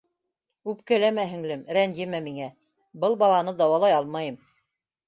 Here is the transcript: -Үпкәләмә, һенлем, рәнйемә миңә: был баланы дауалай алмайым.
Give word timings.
-Үпкәләмә, 0.71 1.25
һенлем, 1.33 1.61
рәнйемә 1.79 2.23
миңә: 2.31 2.49
был 3.05 3.21
баланы 3.27 3.57
дауалай 3.63 3.99
алмайым. 4.01 4.43